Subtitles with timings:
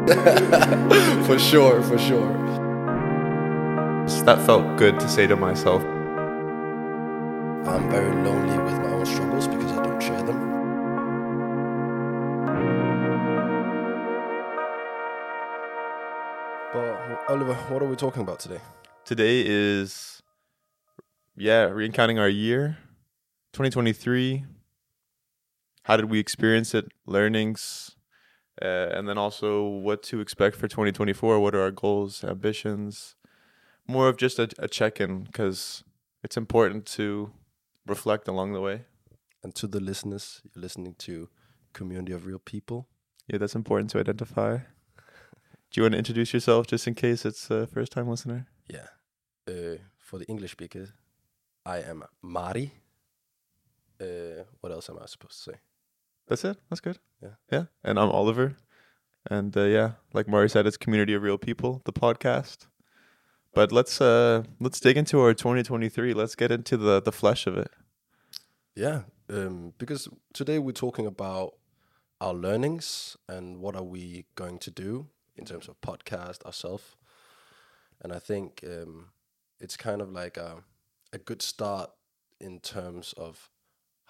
[1.26, 2.32] for sure, for sure.
[4.24, 5.82] That felt good to say to myself.
[7.66, 10.38] I'm very lonely with my own struggles because I don't share them.
[16.72, 18.60] But Oliver, what are we talking about today?
[19.04, 20.22] Today is,
[21.36, 22.78] yeah, recounting our year,
[23.52, 24.44] 2023.
[25.84, 26.86] How did we experience it?
[27.06, 27.96] Learnings,
[28.62, 31.40] uh, and then also what to expect for 2024.
[31.40, 33.16] What are our goals, ambitions?
[33.86, 35.84] More of just a, a check in because
[36.22, 37.32] it's important to
[37.86, 38.84] reflect along the way.
[39.42, 41.28] And to the listeners, you're listening to
[41.72, 42.88] Community of Real People.
[43.26, 44.58] Yeah, that's important to identify.
[45.70, 48.46] Do you want to introduce yourself just in case it's a first time listener?
[48.68, 48.88] Yeah.
[49.48, 50.92] Uh, for the English speakers,
[51.64, 52.72] I am Mari.
[54.00, 55.58] Uh, what else am I supposed to say?
[56.30, 56.58] That's it.
[56.70, 57.00] That's good.
[57.20, 57.30] Yeah.
[57.50, 57.64] Yeah.
[57.82, 58.54] And I'm Oliver.
[59.28, 62.68] And uh, yeah, like Mari said, it's Community of Real People, the podcast.
[63.52, 66.14] But let's uh let's dig into our 2023.
[66.14, 67.72] Let's get into the the flesh of it.
[68.76, 71.54] Yeah, um, because today we're talking about
[72.20, 76.96] our learnings and what are we going to do in terms of podcast ourselves.
[78.00, 79.06] And I think um,
[79.58, 80.62] it's kind of like a,
[81.12, 81.90] a good start
[82.38, 83.50] in terms of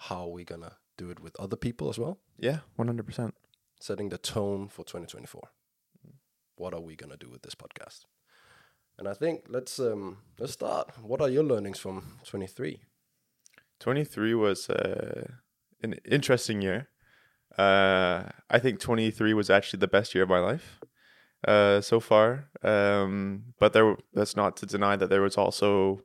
[0.09, 3.33] how are we're gonna do it with other people as well, Yeah, 100%.
[3.79, 5.41] setting the tone for 2024.
[6.55, 8.05] What are we gonna do with this podcast?
[8.97, 10.91] And I think let's um, let's start.
[11.01, 12.81] What are your learnings from 23?
[13.79, 15.27] 23 was uh,
[15.81, 16.87] an interesting year.
[17.57, 20.79] Uh, I think 23 was actually the best year of my life
[21.47, 22.49] uh, so far.
[22.63, 26.01] Um, but there, that's not to deny that there was also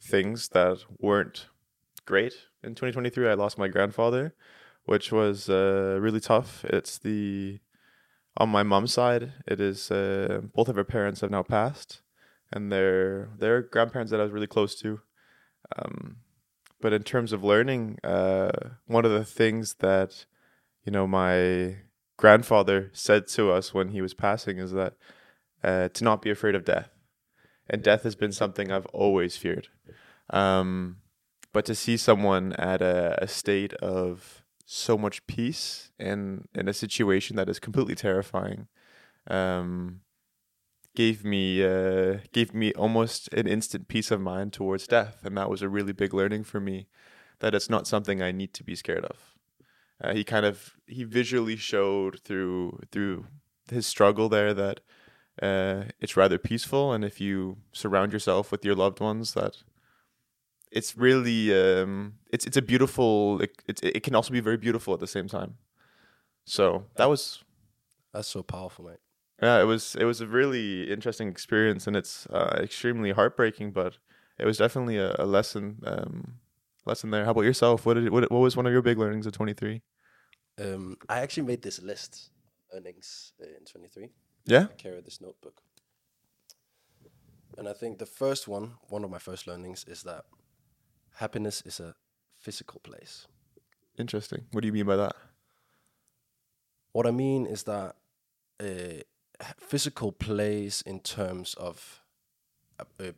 [0.00, 1.48] things that weren't
[2.04, 2.34] great
[2.66, 3.28] in 2023.
[3.28, 4.34] I lost my grandfather,
[4.84, 6.64] which was uh, really tough.
[6.64, 7.60] It's the
[8.36, 9.32] on my mom's side.
[9.46, 12.02] It is uh, both of her parents have now passed,
[12.52, 15.00] and they're they're grandparents that I was really close to.
[15.76, 16.16] Um,
[16.80, 18.50] but in terms of learning, uh,
[18.86, 20.26] one of the things that
[20.84, 21.76] you know my
[22.16, 24.94] grandfather said to us when he was passing is that
[25.62, 26.90] uh, to not be afraid of death,
[27.70, 29.68] and death has been something I've always feared.
[30.30, 30.98] Um,
[31.56, 36.74] but to see someone at a, a state of so much peace and in a
[36.74, 38.66] situation that is completely terrifying,
[39.26, 40.02] um,
[40.94, 45.48] gave me uh, gave me almost an instant peace of mind towards death, and that
[45.48, 46.88] was a really big learning for me.
[47.38, 49.18] That it's not something I need to be scared of.
[49.98, 53.28] Uh, he kind of he visually showed through through
[53.70, 54.80] his struggle there that
[55.40, 59.62] uh, it's rather peaceful, and if you surround yourself with your loved ones, that
[60.70, 63.40] it's really um, it's it's a beautiful.
[63.40, 65.56] It, it it can also be very beautiful at the same time.
[66.44, 67.44] So that was
[68.12, 69.00] That's so powerful, mate.
[69.42, 73.98] yeah, it was it was a really interesting experience, and it's uh, extremely heartbreaking, but
[74.38, 76.40] it was definitely a, a lesson um,
[76.84, 77.24] lesson there.
[77.24, 77.86] How about yourself?
[77.86, 79.82] What did what what was one of your big learnings of twenty three?
[80.58, 82.30] Um, I actually made this list
[82.72, 84.08] earnings uh, in 23.
[84.46, 85.60] Yeah, I carry this notebook.
[87.58, 90.24] And I think the first one, one of my first learnings, is that
[91.16, 91.94] happiness is a
[92.38, 93.26] physical place.
[93.98, 94.44] interesting.
[94.52, 95.16] What do you mean by that?
[96.92, 97.96] What I mean is that
[98.60, 99.02] a
[99.58, 102.00] physical place in terms of
[102.80, 103.12] uh, uh,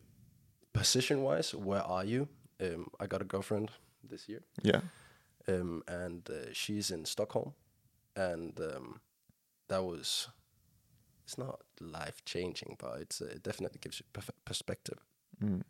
[0.72, 2.28] position wise, where are you?
[2.60, 3.70] Um, I got a girlfriend
[4.02, 4.40] this year.
[4.62, 4.80] Yeah,
[5.48, 7.54] um, and uh, she's in Stockholm,
[8.16, 9.00] and um,
[9.68, 10.28] that was
[11.24, 14.98] it's not life changing, but it's uh, it definitely gives you perspective.
[15.42, 15.62] Mm.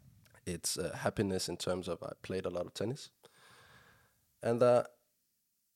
[0.48, 3.10] It's uh, happiness in terms of I played a lot of tennis,
[4.42, 4.86] and that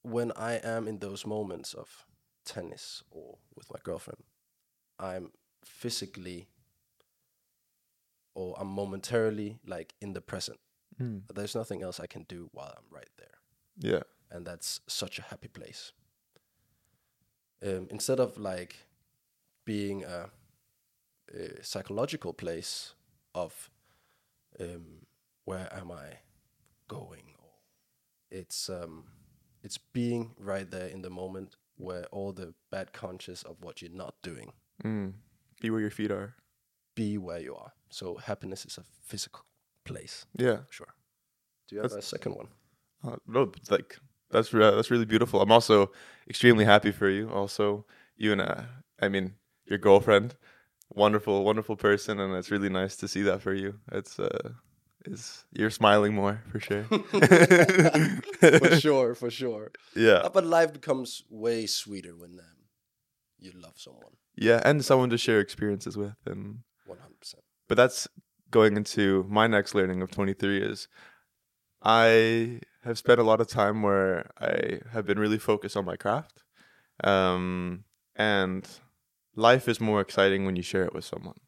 [0.03, 2.06] when I am in those moments of
[2.44, 4.25] tennis or with my girlfriend,
[4.99, 5.32] I'm
[5.65, 6.49] physically
[8.34, 10.59] or I'm momentarily like in the present.
[11.00, 11.22] Mm.
[11.34, 13.43] There's nothing else I can do while I'm right there
[13.78, 15.93] yeah, and that's such a happy place.
[17.65, 18.87] Um, instead of like
[19.64, 20.31] being a,
[21.32, 22.94] a psychological place
[23.35, 23.70] of
[24.62, 25.06] um,
[25.44, 26.19] where am I
[26.88, 27.35] going,
[28.31, 29.05] it's um,
[29.62, 33.91] it's being right there in the moment where all the bad conscious of what you're
[33.91, 34.53] not doing
[34.85, 35.12] mm.
[35.61, 36.35] be where your feet are.
[36.94, 37.73] be where you are.
[37.91, 39.44] So happiness is a physical
[39.85, 40.26] place.
[40.38, 40.94] Yeah, Sure.
[41.69, 42.49] Do you have That's- a second one?
[43.05, 43.99] uh, no, like
[44.31, 45.41] that's re- that's really beautiful.
[45.41, 45.91] I'm also
[46.29, 47.29] extremely happy for you.
[47.31, 47.85] Also,
[48.17, 48.62] you and uh,
[49.00, 49.35] I mean
[49.67, 50.37] your girlfriend,
[50.94, 53.79] wonderful, wonderful person, and it's really nice to see that for you.
[53.93, 54.50] It's uh,
[55.05, 56.85] is you're smiling more for sure.
[58.59, 59.71] for sure, for sure.
[59.97, 62.69] Yeah, Uh, but life becomes way sweeter when um,
[63.39, 64.17] you love someone.
[64.37, 67.43] Yeah, and someone to share experiences with and One hundred percent.
[67.69, 68.09] but that's
[68.50, 70.87] going into my next learning of 23 is
[71.83, 75.97] I have spent a lot of time where I have been really focused on my
[75.97, 76.43] craft.
[77.03, 77.85] Um,
[78.15, 78.69] and
[79.34, 81.38] life is more exciting when you share it with someone.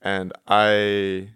[0.00, 1.30] And I,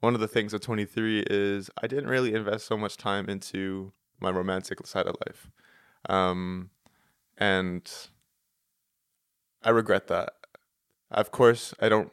[0.00, 3.92] one of the things at 23 is I didn't really invest so much time into
[4.20, 5.50] my romantic side of life.
[6.08, 6.70] Um,
[7.36, 7.90] and
[9.62, 10.34] I regret that.
[11.10, 12.10] Of course, I don't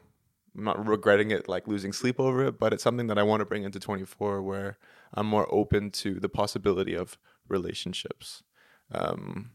[0.56, 3.40] I'm not regretting it like losing sleep over it, but it's something that I want
[3.40, 4.78] to bring into 24 where
[5.12, 8.42] I'm more open to the possibility of relationships.
[8.90, 9.50] Um,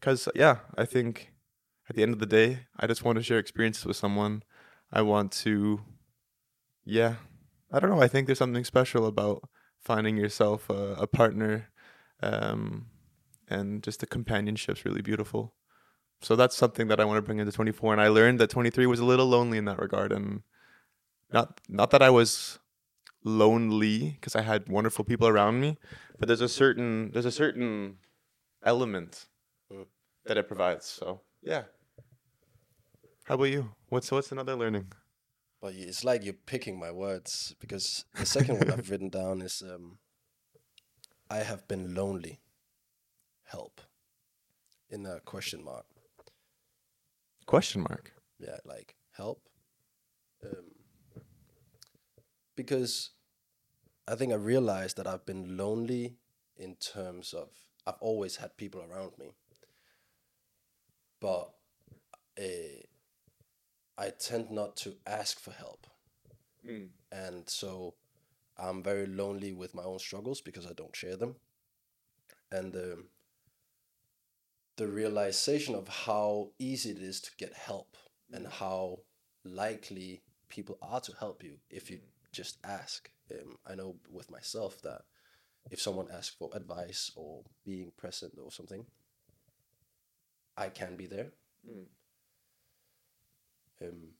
[0.00, 1.32] cuz yeah, I think
[1.88, 4.42] at the end of the day, I just want to share experiences with someone.
[4.92, 5.80] I want to
[6.84, 7.16] yeah,
[7.72, 9.48] I don't know, I think there's something special about
[9.80, 11.68] finding yourself a, a partner
[12.22, 12.86] um,
[13.48, 15.54] and just the companionship's really beautiful
[16.22, 18.86] so that's something that I want to bring into 24 and I learned that 23
[18.86, 20.42] was a little lonely in that regard and
[21.32, 22.58] not not that I was
[23.22, 25.76] lonely because I had wonderful people around me
[26.18, 27.98] but there's a certain there's a certain
[28.64, 29.26] element
[29.72, 29.86] Mm.
[30.24, 31.64] that it provides so yeah
[33.26, 34.86] how about you what's what's another learning
[35.60, 39.62] But it's like you're picking my words because the second one I've written down is
[39.62, 39.98] um,
[41.30, 42.40] I have been lonely.
[43.44, 43.80] Help.
[44.90, 45.86] In a question mark.
[47.46, 49.48] question mark Yeah, like help.
[50.44, 50.66] Um,
[52.54, 53.10] because
[54.06, 56.18] I think I realized that I've been lonely
[56.56, 57.48] in terms of
[57.86, 59.32] I've always had people around me,
[61.20, 61.50] but
[62.38, 62.82] uh,
[63.98, 65.86] I tend not to ask for help,
[67.10, 67.94] and so
[68.58, 71.36] I'm very lonely with my own struggles because I don't share them,
[72.50, 73.08] and um,
[74.76, 77.96] the realization of how easy it is to get help
[78.32, 79.00] and how
[79.44, 82.00] likely people are to help you if you
[82.32, 83.10] just ask.
[83.30, 85.02] Um, I know with myself that
[85.70, 88.86] if someone asks for advice or being present or something,
[90.56, 91.32] I can be there.
[93.82, 94.14] Um,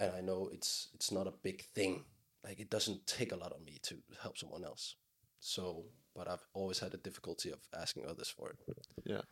[0.00, 2.04] and I know it's it's not a big thing.
[2.44, 4.96] Like it doesn't take a lot of me to help someone else.
[5.40, 5.84] So,
[6.14, 8.58] but I've always had a difficulty of asking others for it.
[9.04, 9.22] yeah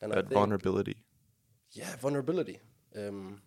[0.00, 0.96] And I that think- vulnerability
[1.72, 2.60] yeah vulnerability
[2.96, 3.42] um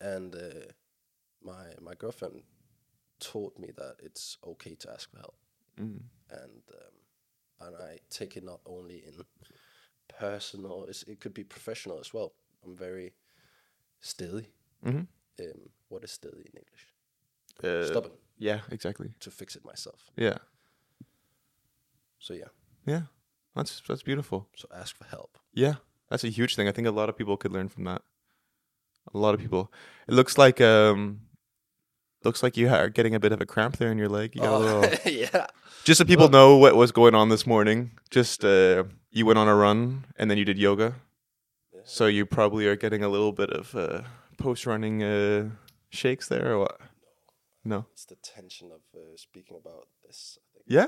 [0.00, 0.66] and uh,
[1.42, 2.42] my my girlfriend
[3.20, 5.36] taught me that it's okay to ask for help
[5.78, 6.00] mm.
[6.30, 6.94] and um,
[7.66, 9.14] and I take it not only in
[10.18, 12.34] personal it's, it could be professional as well
[12.64, 13.12] I'm very
[14.04, 14.46] steady
[14.82, 15.02] hmm
[15.44, 16.84] um what is steady in English
[17.64, 20.38] uh, stubborn yeah exactly to fix it myself yeah
[22.18, 22.50] so yeah
[22.86, 23.02] yeah
[23.56, 25.74] that's that's beautiful so ask for help Yeah,
[26.10, 26.68] that's a huge thing.
[26.68, 28.02] I think a lot of people could learn from that.
[29.14, 29.72] A lot of people.
[30.08, 31.20] It looks like um,
[32.24, 34.34] looks like you are getting a bit of a cramp there in your leg.
[34.34, 34.84] You got a little.
[34.84, 35.46] Oh, yeah
[35.84, 37.92] Just so people know what was going on this morning.
[38.10, 40.94] Just uh, you went on a run and then you did yoga.
[41.84, 44.02] So you probably are getting a little bit of uh,
[44.38, 45.50] post running uh,
[45.90, 46.80] shakes there, or what?
[47.64, 47.86] No.
[47.92, 50.86] it's the tension of uh, speaking about this I think Yeah,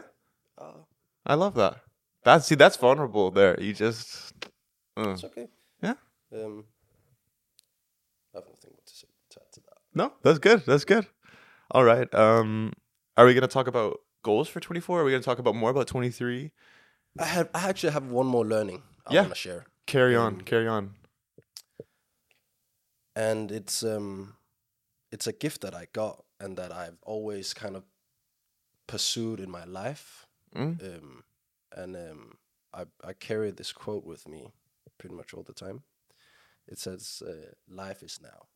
[0.59, 0.85] Ah,
[1.25, 1.81] I love that.
[2.25, 3.59] That's see, that's vulnerable there.
[3.61, 4.35] You just.
[4.97, 5.49] uh, it's okay
[5.83, 5.95] Yeah.
[6.33, 6.65] um
[8.35, 10.65] I have nothing more to say to add to that No, that's good.
[10.67, 11.07] That's good.
[11.71, 12.13] All right.
[12.15, 12.73] Um,
[13.17, 15.01] are we gonna talk about goals for twenty four?
[15.01, 16.53] Are we gonna talk about more about twenty three?
[17.19, 19.23] I have I actually have one more learning I Yeah.
[19.23, 20.35] want to share, Carry on.
[20.35, 20.95] Um, carry on.
[23.15, 24.35] and it's um,
[25.13, 27.85] it's a gift that I got and that I've always kind of
[28.87, 30.81] pursued in my life, Mm?
[30.83, 31.25] um,
[31.73, 32.39] and um,
[32.73, 34.53] I I carry this quote with me
[34.99, 35.83] pretty much all the time.
[36.69, 38.47] It says, uh, "Life is now,"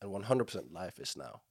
[0.00, 1.42] and one hundred percent life is now.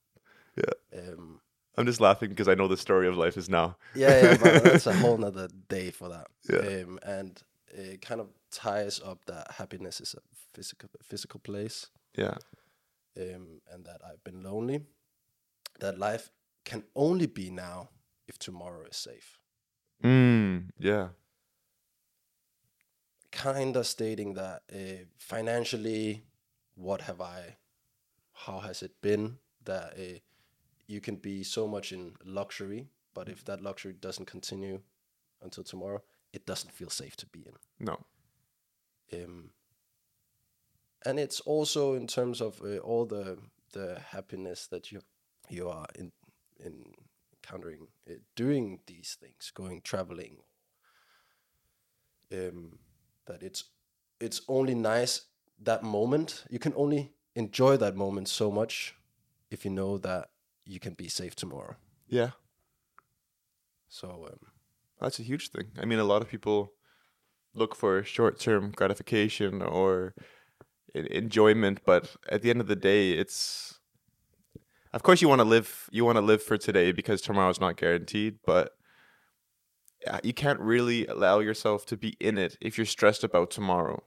[0.55, 0.99] Yeah.
[0.99, 1.41] Um,
[1.77, 3.77] I'm just laughing because I know the story of life is now.
[3.95, 6.27] yeah, yeah, but that's a whole nother day for that.
[6.49, 6.83] Yeah.
[6.83, 7.41] Um, and
[7.77, 10.21] it kind of ties up that happiness is a
[10.53, 12.37] physical physical place, Yeah.
[13.17, 14.85] um, and that I've been lonely.
[15.79, 16.31] That life
[16.63, 17.89] can only be now
[18.27, 19.39] if tomorrow is safe.
[20.03, 21.09] Mm, yeah.
[23.31, 26.23] Kind of stating that uh, financially,
[26.75, 27.57] what have I?
[28.33, 29.37] How has it been?
[29.65, 30.19] That uh,
[30.87, 34.81] you can be so much in luxury, but if that luxury doesn't continue
[35.41, 36.01] until tomorrow,
[36.35, 37.55] it doesn't feel safe to be in.
[37.79, 37.97] No.
[39.13, 39.51] um,
[41.05, 43.37] and it's also in terms of uh, all the
[43.71, 45.01] the happiness that you
[45.49, 46.11] you are in
[46.59, 46.93] in
[47.33, 50.37] encountering uh, doing these things, going traveling.
[52.33, 52.79] Um,
[53.25, 53.63] that it's
[54.19, 55.21] it's only nice
[55.63, 58.95] that moment you can only enjoy that moment so much
[59.51, 60.29] if you know that
[60.65, 61.75] you can be safe tomorrow.
[62.07, 62.31] Yeah.
[63.87, 64.54] So um,
[64.99, 65.71] That's a huge thing.
[65.81, 66.71] I mean, a lot of people
[67.53, 70.13] look for short term gratification or
[70.93, 73.79] enjoyment, but at the end of the day, it's.
[74.93, 75.89] Of course, you want to live.
[75.91, 78.39] You want to live for today because tomorrow's not guaranteed.
[78.45, 78.71] But
[80.23, 84.03] you can't really allow yourself to be in it if you're stressed about tomorrow.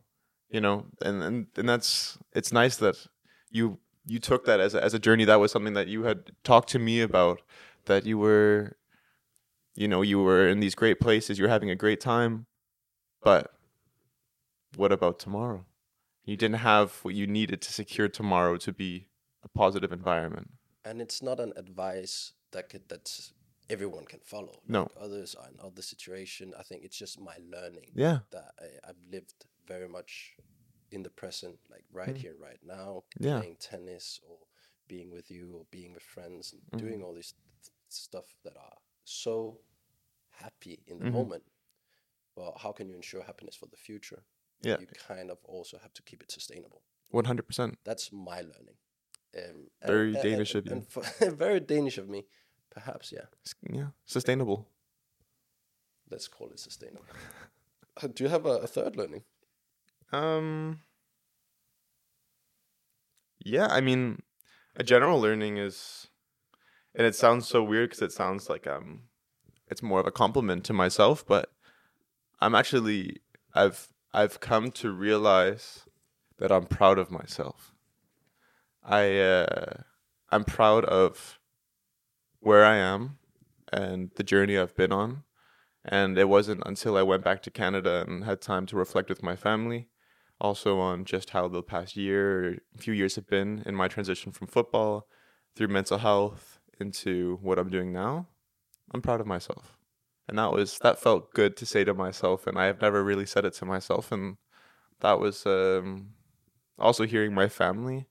[0.50, 2.96] You know, and and, and that's it's nice that
[3.50, 5.26] you you took that as a, as a journey.
[5.26, 7.42] That was something that you had talked to me about.
[7.84, 8.77] That you were
[9.80, 12.46] you know you were in these great places you're having a great time
[13.22, 13.42] but
[14.76, 15.64] what about tomorrow
[16.24, 19.08] you didn't have what you needed to secure tomorrow to be
[19.44, 20.48] a positive environment
[20.84, 23.32] and it's not an advice that could, that's
[23.68, 24.62] everyone can follow.
[24.66, 24.82] No.
[24.82, 26.54] Like others are in other situation.
[26.58, 30.36] I think it's just my learning yeah that I, I've lived very much
[30.90, 33.26] in the present, like right here, right now, Mm.
[33.26, 33.38] Yeah.
[33.40, 34.38] playing tennis or
[34.88, 36.86] being with you or being with friends and Mm-hmm.
[36.86, 39.60] doing all this th- stuff that are so
[40.42, 41.12] happy in the Mhm.
[41.12, 41.44] moment.
[42.36, 44.22] Well, how can you ensure happiness for the future?
[44.62, 44.78] Yeah.
[44.80, 46.82] You kind of also have to keep it sustainable.
[47.10, 48.76] 100% That's my learning.
[49.36, 50.72] Um, Very Danish of you.
[50.72, 51.02] and for,
[51.44, 52.26] very Danish of me.
[52.70, 53.26] Perhaps, yeah.
[53.62, 54.68] Yeah sustainable
[56.10, 57.04] Let's call it sustainable.
[58.00, 59.24] Uh, Do you have a, a third learning?
[60.12, 60.80] um
[63.44, 64.22] yeah i mean
[64.76, 66.08] a general learning is
[66.94, 69.02] and it sounds so weird because it sounds like um
[69.70, 71.52] it's more of a compliment to myself but
[72.40, 73.16] i'm actually
[73.54, 75.84] i've i've come to realize
[76.38, 77.72] that i'm proud of myself.
[78.82, 79.82] I uh
[80.30, 81.38] i'm proud of
[82.40, 83.18] where i am
[83.72, 85.24] and the journey i've been on.
[85.84, 89.22] And it wasn't until i went back to canada and had time to reflect with
[89.22, 89.88] my family
[90.40, 94.46] also on just how the past year few years have been in my transition from
[94.46, 95.06] football
[95.56, 98.28] through mental health into what I'm doing now,
[98.92, 99.76] I'm proud of myself.
[100.28, 103.26] And that was that felt good to say to myself and I have never really
[103.26, 104.36] said it to myself and
[105.00, 106.10] that was um,
[106.78, 108.06] also hearing my family.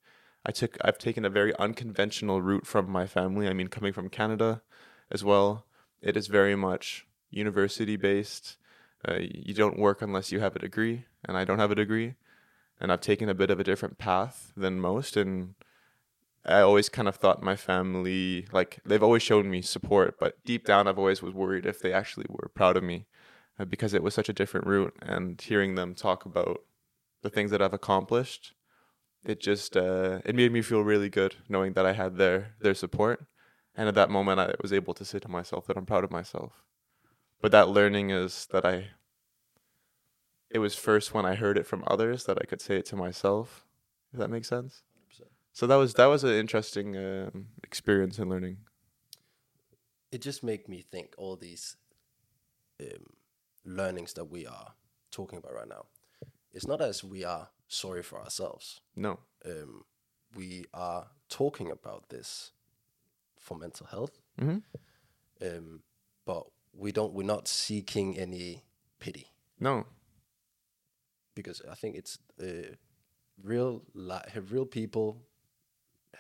[0.45, 3.47] I took I've taken a very unconventional route from my family.
[3.47, 4.61] I mean coming from Canada
[5.11, 5.65] as well,
[6.01, 8.57] it is very much university based.
[9.07, 12.15] Uh, you don't work unless you have a degree, and I don't have a degree,
[12.79, 15.15] and I've taken a bit of a different path than most.
[15.15, 15.53] And
[16.47, 20.65] I always kind of thought my family, like they've always shown me support, but deep
[20.65, 23.07] down, I've always was worried if they actually were proud of me,
[23.59, 24.95] uh, because it was such a different route.
[25.01, 26.61] And hearing them talk about
[27.23, 28.53] the things that I've accomplished,
[29.25, 32.75] it just uh, it made me feel really good knowing that I had their their
[32.75, 33.25] support.
[33.75, 36.11] And at that moment, I was able to say to myself that I'm proud of
[36.11, 36.63] myself
[37.41, 38.87] but that learning is that I
[40.49, 42.95] it was first when I heard it from others that I could say it to
[42.95, 43.65] myself.
[44.13, 44.83] If that makes sense.
[45.57, 45.59] 100%.
[45.59, 48.57] So that was that was an interesting um, experience in learning.
[50.11, 51.77] It just make me think all these
[52.81, 53.13] um,
[53.65, 54.73] learnings that we are
[55.11, 55.85] talking about right now.
[56.53, 58.81] It's not as we are sorry for ourselves.
[58.95, 59.19] No.
[59.45, 59.83] Um,
[60.35, 62.51] we are talking about this
[63.39, 64.57] for mental health, hmm
[65.41, 65.81] um,
[66.25, 67.13] but we don't.
[67.13, 68.63] We're not seeking any
[68.99, 69.27] pity.
[69.59, 69.85] No.
[71.35, 72.75] because I think it's uh,
[73.43, 75.21] real li- have real people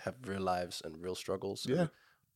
[0.03, 1.65] have real lives and real struggles.
[1.67, 1.87] Yeah.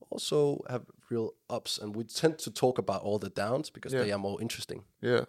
[0.09, 4.03] Also have real ups, and we tend to talk about all the downs because Yeah.
[4.03, 4.83] they are more interesting.
[5.01, 5.25] Yeah.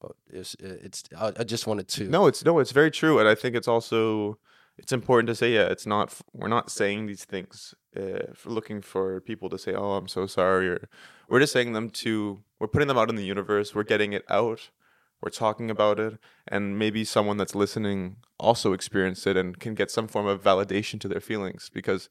[0.00, 3.28] But it's it's I, I just wanted to No, it's no, it's very true, and
[3.28, 4.38] I think it's also
[4.76, 5.52] it's important to say.
[5.52, 6.14] Yeah, it's not.
[6.32, 10.26] We're not saying these things uh, for looking for people to say, "Oh, I'm so
[10.26, 10.88] sorry," or
[11.28, 12.44] we're just saying them to.
[12.60, 13.74] We're putting them out in the universe.
[13.74, 14.70] We're getting it out.
[15.20, 19.90] We're talking about it, and maybe someone that's listening also experienced it and can get
[19.90, 22.08] some form of validation to their feelings because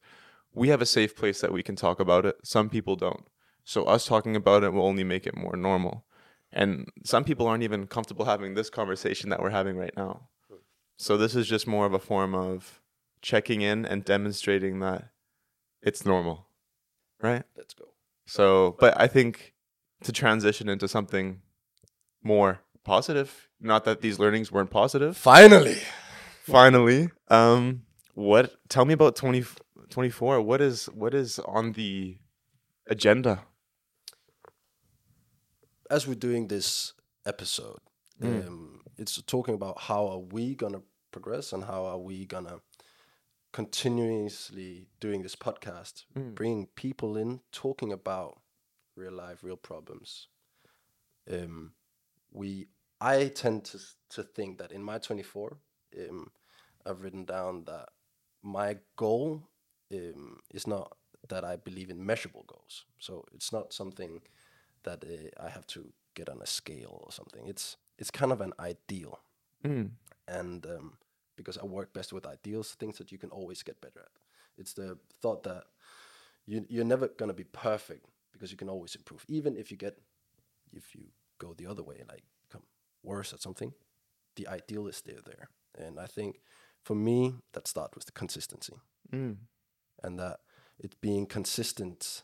[0.52, 2.36] we have a safe place that we can talk about it.
[2.44, 3.26] Some people don't.
[3.64, 6.04] So us talking about it will only make it more normal.
[6.52, 10.28] And some people aren't even comfortable having this conversation that we're having right now.
[10.96, 12.80] So this is just more of a form of
[13.22, 15.10] checking in and demonstrating that
[15.82, 16.46] it's normal.
[17.20, 17.42] Right?
[17.56, 17.86] let's go.
[18.26, 19.54] So, but I think
[20.04, 21.40] to transition into something
[22.22, 25.16] more positive, not that these learnings weren't positive.
[25.16, 25.76] Finally,
[26.42, 27.82] Finally, um
[28.14, 29.44] what tell me about 20,
[29.90, 30.40] 24.
[30.40, 32.16] What is what is on the
[32.88, 33.44] agenda?
[35.90, 36.92] as we're doing this
[37.24, 37.78] episode,
[38.20, 38.46] Mm.
[38.46, 42.60] um, it's talking about how are we gonna progress and how are we gonna
[43.52, 46.34] continuously doing this podcast, Mm.
[46.34, 48.40] bringing people in, talking about
[48.96, 50.28] real life, real problems.
[51.30, 51.72] Um,
[52.30, 52.68] we,
[53.00, 53.78] I tend to
[54.10, 55.56] to think that in my twenty four,
[55.98, 56.30] um,
[56.86, 57.88] I've written down that
[58.42, 59.42] my goal
[59.92, 60.96] um, is not
[61.28, 62.84] that I believe in measurable goals.
[62.98, 64.22] So it's not something
[64.84, 67.46] that uh, I have to get on a scale or something.
[67.46, 69.18] It's it's kind of an ideal,
[69.64, 69.90] Mm.
[70.28, 70.92] and um,
[71.36, 74.10] because I work best with ideals, things that you can always get better at.
[74.56, 75.64] It's the thought that
[76.46, 79.24] you you're never gonna be perfect because you can always improve.
[79.28, 79.98] Even if you get
[80.72, 81.04] if you
[81.38, 82.24] go the other way like
[83.08, 83.72] worse at something,
[84.36, 85.48] the ideal is still there.
[85.84, 86.40] And I think
[86.84, 88.74] for me that starts with the consistency
[89.12, 89.36] Mm.
[90.04, 90.36] and that
[90.78, 92.22] it's being consistent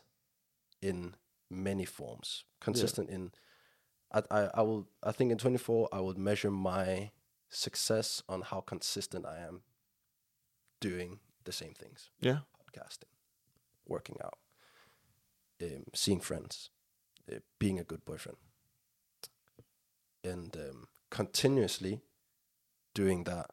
[0.81, 1.15] in
[1.49, 2.45] many forms.
[2.67, 3.31] Consistent in
[4.17, 7.11] I, I I will I think in 24 I would measure my
[7.49, 9.61] success on how consistent I am
[10.79, 12.11] doing the same things.
[12.19, 12.39] Yeah.
[12.61, 13.11] Podcasting,
[13.87, 14.37] working out,
[15.61, 16.69] um, seeing friends,
[17.31, 18.37] uh, being a good boyfriend.
[20.31, 22.01] And um, continuously
[22.93, 23.47] doing that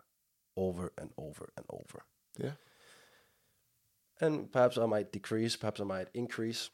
[0.57, 2.05] over and over and over
[2.39, 2.53] Yeah.
[4.21, 6.71] and perhaps I might decrease, perhaps I might increase,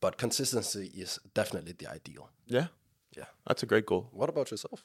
[0.00, 2.30] but consistency is definitely the ideal.
[2.46, 2.68] Yeah.
[3.16, 3.26] Yeah.
[3.46, 4.08] That's a great goal.
[4.12, 4.84] What about yourself?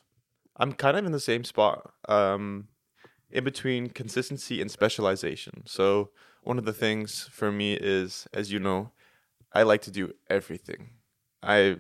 [0.57, 1.93] I'm kind of in the same spot.
[2.07, 2.67] Um,
[3.31, 5.63] in between consistency and specialization.
[5.65, 6.11] So
[6.43, 8.91] one of the things for me is, as you know,
[9.53, 10.91] I like to do everything.
[11.41, 11.77] I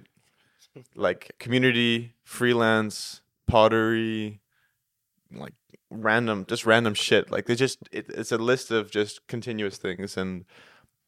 [0.95, 4.41] like community, freelance, pottery,
[5.31, 5.53] like
[5.89, 7.31] random, just random shit.
[7.31, 10.17] Like they just, it, it's a list of just continuous things.
[10.17, 10.45] And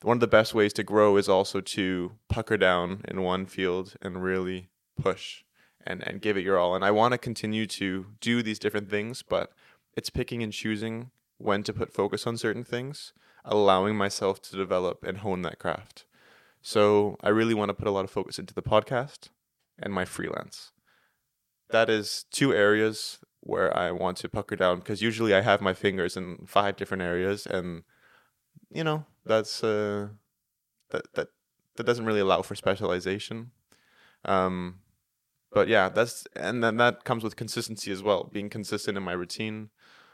[0.01, 3.95] one of the best ways to grow is also to pucker down in one field
[4.01, 4.69] and really
[4.99, 5.43] push
[5.85, 6.75] and and give it your all.
[6.75, 9.53] And I want to continue to do these different things, but
[9.95, 13.13] it's picking and choosing when to put focus on certain things,
[13.45, 16.05] allowing myself to develop and hone that craft.
[16.61, 19.29] So I really want to put a lot of focus into the podcast
[19.79, 20.71] and my freelance.
[21.69, 25.73] That is two areas where I want to pucker down because usually I have my
[25.73, 27.83] fingers in five different areas and
[28.69, 30.09] you know, that's uh
[30.89, 31.27] that that
[31.75, 33.51] that doesn't really allow for specialization.
[34.25, 34.79] Um
[35.51, 39.13] but yeah, that's and then that comes with consistency as well, being consistent in my
[39.13, 39.69] routine.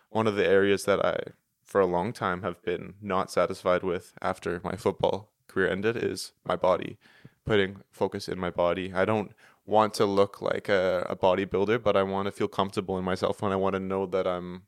[0.09, 1.33] One of the areas that I
[1.65, 6.33] for a long time have been not satisfied with after my football career ended is
[6.45, 6.97] my body,
[7.45, 8.93] putting focus in my body.
[8.93, 9.31] I don't
[9.65, 13.41] want to look like a, a bodybuilder, but I want to feel comfortable in myself
[13.41, 14.63] and I want to know that I'm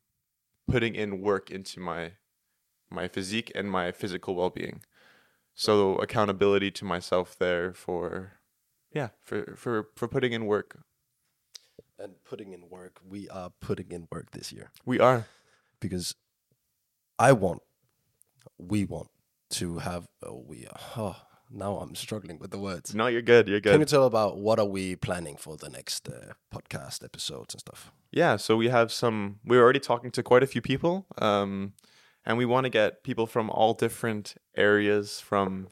[0.67, 2.13] putting in work into my
[2.89, 4.81] my physique and my physical well-being.
[5.53, 8.33] So accountability to myself there for
[8.93, 10.79] yeah, for for for putting in work.
[11.97, 15.27] And putting in work, we are putting in work this year We are.
[15.79, 16.13] because
[17.17, 17.61] I want,
[18.57, 19.07] we want
[19.51, 20.07] to have.
[20.21, 20.79] Oh, we are.
[20.97, 21.15] Oh,
[21.49, 22.93] now I'm struggling with the words.
[22.95, 23.47] No, you're good.
[23.47, 23.71] You're good.
[23.73, 27.61] Can you tell about what are we planning for the next uh, podcast episodes and
[27.61, 27.91] stuff?
[28.11, 31.05] Yeah, so we have some we're already talking to quite a few people.
[31.17, 31.73] Um
[32.25, 35.67] and we want to get people from all different areas from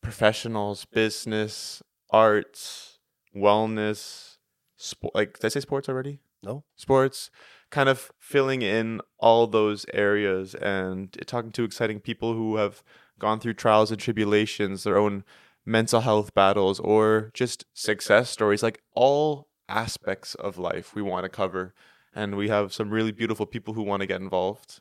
[0.00, 2.98] professionals, business, arts,
[3.36, 4.36] wellness,
[4.76, 6.20] sport like did I say sports already?
[6.44, 6.64] No.
[6.74, 7.30] sports,
[7.70, 12.82] kind of filling in all those areas and talking to exciting people who have
[13.22, 15.24] gone through trials and tribulations, their own
[15.64, 21.28] mental health battles, or just success stories, like all aspects of life we want to
[21.42, 21.72] cover.
[22.14, 24.80] And we have some really beautiful people who want to get involved,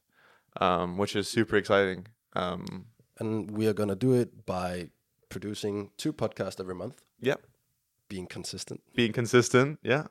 [0.59, 2.07] um, which is super exciting.
[2.33, 2.65] Um,
[3.19, 4.89] And we are gonna do it by
[5.29, 6.97] producing two podcasts every month,
[7.29, 7.39] yeah,
[8.09, 8.81] being consistent.
[8.95, 9.79] being consistent.
[9.83, 10.07] Yeah.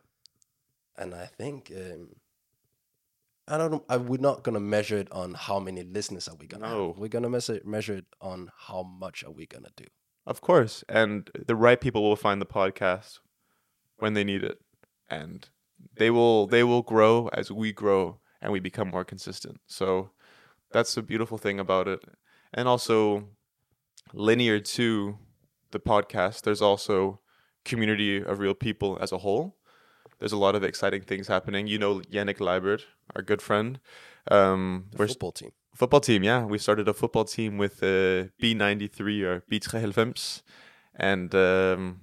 [0.96, 2.16] and I think um,
[3.50, 3.82] I don't.
[3.88, 6.68] I we're not gonna measure it on how many listeners are we gonna.
[6.68, 6.88] No.
[6.88, 6.98] have.
[6.98, 9.84] We're gonna measure measure it on how much are we gonna do.
[10.26, 10.84] Of course.
[10.88, 13.18] And the right people will find the podcast
[13.96, 14.58] when they need it.
[15.08, 15.48] And
[15.96, 19.60] they will they will grow as we grow and we become more consistent.
[19.66, 20.10] So
[20.72, 22.00] that's the beautiful thing about it.
[22.54, 23.28] And also
[24.12, 25.18] linear to
[25.70, 27.20] the podcast, there's also
[27.64, 29.56] community of real people as a whole.
[30.20, 31.66] There's a lot of exciting things happening.
[31.66, 32.82] You know Yannick Leibert,
[33.16, 33.80] our good friend.
[34.30, 35.50] Um, The we're football team.
[35.74, 40.42] football team yeah we started a football team with uh, b93 or b93
[40.96, 42.00] and um,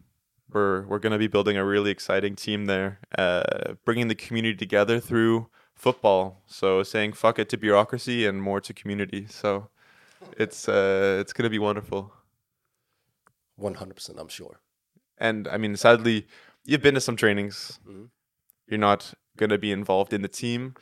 [0.51, 2.91] we're we're going to be building a really exciting team there
[3.23, 8.59] uh, bringing the community together through football so saying fuck it to bureaucracy and more
[8.67, 9.69] to community so
[10.43, 12.01] it's uh, it's going to be wonderful
[13.55, 14.55] One hundred percent, I'm sure.
[15.19, 16.17] and i mean sadly
[16.69, 18.09] you've been to some trainings Mhm.
[18.67, 20.73] you're not going to be involved in the team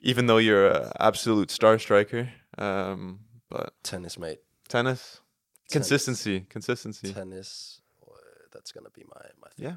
[0.00, 4.40] even though you're an absolute star striker um, but Tennis, mate.
[4.68, 5.20] tennis
[5.68, 5.72] Tennis.
[5.72, 7.80] consistency consistency Tennis.
[8.02, 8.14] uh,
[8.52, 9.66] that's gonna be my my thing.
[9.66, 9.76] Yeah.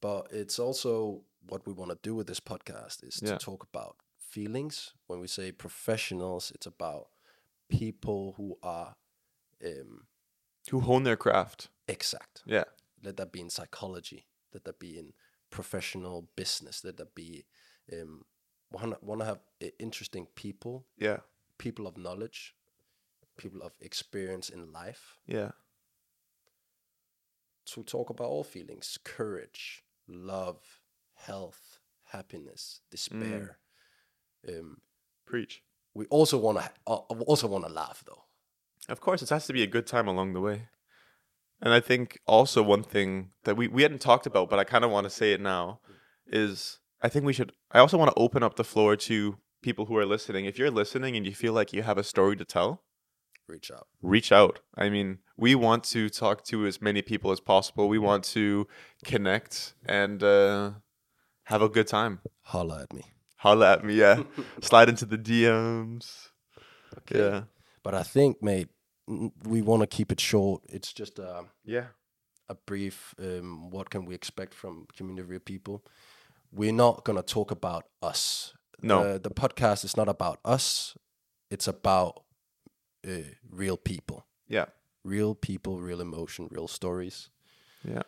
[0.00, 3.38] But it's also what we want to do with this podcast is Yeah.
[3.38, 4.94] to talk about feelings.
[5.08, 7.06] When we say professionals, it's about
[7.68, 8.96] people who are
[9.64, 10.06] um,
[10.70, 11.68] Who hone their craft.
[11.88, 12.42] exact.
[12.46, 12.64] Yeah.
[13.04, 14.26] Let that be in psychology.
[14.52, 15.12] Let that be in
[15.50, 16.84] professional business.
[16.84, 17.44] Let that be
[17.92, 18.24] um,
[18.70, 21.20] wanna wanna have i- interesting people, Yeah.
[21.58, 22.54] people of knowledge,
[23.36, 25.52] people of experience in life Yeah.
[27.66, 30.80] to talk about all feelings: courage, love,
[31.14, 33.58] health, happiness, despair.
[34.48, 34.80] Um,
[35.24, 35.62] Preach.
[35.94, 38.24] we also want to uh, also want to laugh though.
[38.88, 40.68] Of course, it has to be a good time along the way.
[41.62, 44.84] And I think also one thing that we, we hadn't talked about, but I kind
[44.84, 45.78] of want to say it now,
[46.26, 47.52] is I think we should.
[47.70, 50.44] I also want to open up the floor to people who are listening.
[50.44, 52.82] If you're listening and you feel like you have a story to tell,
[53.48, 53.86] Reach out.
[54.00, 54.60] reach out.
[54.76, 57.88] I mean, we want to talk to as many people as possible.
[57.88, 58.66] We want to
[59.04, 60.70] connect and uh,
[61.44, 62.20] have a good time.
[62.42, 63.02] Holla at me.
[63.36, 64.22] Holla at me, yeah.
[64.62, 66.28] Slide into the DMs.
[66.98, 67.18] Okay.
[67.18, 67.42] Yeah.
[67.82, 68.68] But I think, mate,
[69.06, 70.62] we want to keep it short.
[70.68, 71.86] It's just a, Yeah.
[72.48, 73.14] a brief.
[73.18, 75.84] Um, what can we expect from community of real people?
[76.52, 78.54] We're not gonna talk about us.
[78.82, 79.00] No.
[79.02, 80.96] Uh, the podcast is not about us.
[81.50, 82.24] It's about
[83.06, 84.66] uh, real people, Yeah.
[85.04, 87.30] real people, real emotion, real stories.
[87.84, 88.02] Yeah.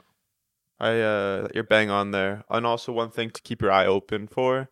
[0.78, 2.44] I uh you're bang on there.
[2.50, 4.68] And also one thing to keep your eye open for.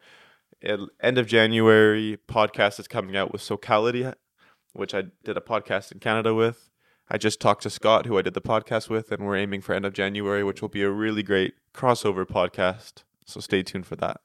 [1.00, 4.06] End of January, podcast is coming out with Socality,
[4.72, 6.70] which I did a podcast in Canada with.
[7.08, 9.74] I just talked to Scott, who I did the podcast with, and we're aiming for
[9.74, 13.04] end of January, which will be a really great crossover podcast.
[13.26, 14.20] So stay tuned for that.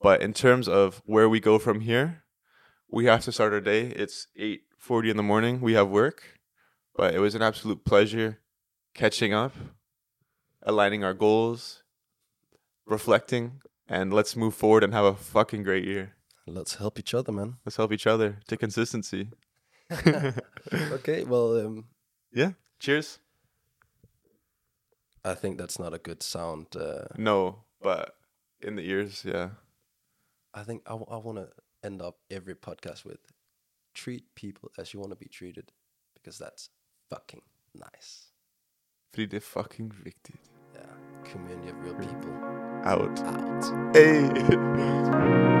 [0.00, 2.22] But in terms of where we go from here,
[2.88, 3.88] we have to start our day.
[3.88, 5.60] It's eight forty in the morning.
[5.60, 6.38] We have work.
[6.94, 8.38] But it was an absolute pleasure
[8.94, 9.52] catching up
[10.62, 11.84] aligning our goals,
[12.84, 16.14] reflecting, and let's move forward and have a fucking great year.
[16.46, 17.56] Let's help each other, man.
[17.64, 19.30] Let's help each other to consistency.
[20.74, 21.84] okay, well, um,
[22.32, 22.52] Yeah.
[22.78, 23.18] Cheers.
[25.24, 26.66] I think that's not a good sound.
[26.76, 28.14] Uh, No, but
[28.60, 29.50] in the ears, yeah.
[30.54, 31.48] I think I, want to
[31.82, 33.18] end up every podcast with
[33.94, 35.72] treat people as you want to be treated
[36.14, 36.70] because that's
[37.10, 37.42] fucking
[37.74, 38.32] nice.
[39.12, 40.40] Friede fucking viktigt.
[40.74, 40.82] Yeah,
[41.24, 42.32] community of real people
[42.84, 43.18] Out.
[43.20, 43.94] out.
[43.94, 45.52] Hey.